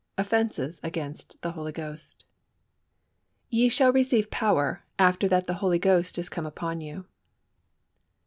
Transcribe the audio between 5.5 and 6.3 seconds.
Holy Ghost is